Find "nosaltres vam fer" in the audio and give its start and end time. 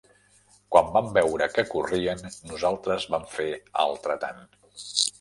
2.53-3.49